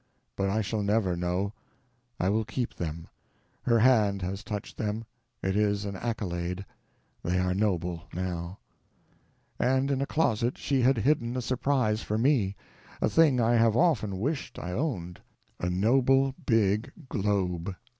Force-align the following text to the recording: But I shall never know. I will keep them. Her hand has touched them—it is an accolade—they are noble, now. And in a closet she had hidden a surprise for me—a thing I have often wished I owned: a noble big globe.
But 0.35 0.49
I 0.49 0.61
shall 0.61 0.81
never 0.81 1.15
know. 1.15 1.53
I 2.19 2.27
will 2.29 2.43
keep 2.43 2.73
them. 2.73 3.07
Her 3.61 3.77
hand 3.77 4.23
has 4.23 4.43
touched 4.43 4.77
them—it 4.77 5.55
is 5.55 5.85
an 5.85 5.95
accolade—they 5.95 7.37
are 7.37 7.53
noble, 7.53 8.05
now. 8.11 8.57
And 9.59 9.91
in 9.91 10.01
a 10.01 10.07
closet 10.07 10.57
she 10.57 10.81
had 10.81 10.97
hidden 10.97 11.37
a 11.37 11.41
surprise 11.43 12.01
for 12.01 12.17
me—a 12.17 13.09
thing 13.11 13.39
I 13.39 13.53
have 13.57 13.77
often 13.77 14.17
wished 14.19 14.57
I 14.57 14.71
owned: 14.71 15.21
a 15.59 15.69
noble 15.69 16.33
big 16.47 16.91
globe. 17.07 17.75